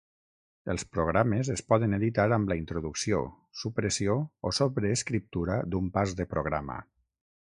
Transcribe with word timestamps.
Els 0.73 0.83
programes 0.93 1.49
es 1.55 1.61
poden 1.73 1.93
editar 1.97 2.25
amb 2.37 2.53
la 2.53 2.57
introducció, 2.61 3.21
supressió 3.63 4.17
o 4.51 4.55
sobreescriptura 4.61 5.61
d'un 5.75 5.95
pas 5.99 6.19
de 6.23 6.31
programa. 6.35 6.83